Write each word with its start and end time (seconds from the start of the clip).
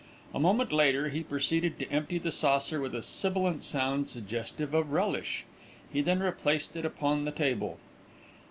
A 0.33 0.39
moment 0.39 0.71
later 0.73 1.09
he 1.09 1.21
proceeded 1.21 1.77
to 1.77 1.91
empty 1.91 2.17
the 2.17 2.31
saucer 2.31 2.81
with 2.81 2.95
a 2.95 3.03
sibilant 3.03 3.63
sound 3.63 4.09
suggestive 4.09 4.73
of 4.73 4.91
relish. 4.91 5.45
He 5.93 6.01
then 6.01 6.21
replaced 6.23 6.75
it 6.75 6.85
upon 6.85 7.23
the 7.25 7.31
table. 7.31 7.77